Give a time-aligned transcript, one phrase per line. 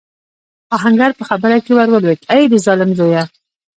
[0.75, 3.23] آهنګر په خبره کې ور ولوېد: اې د ظالم زويه!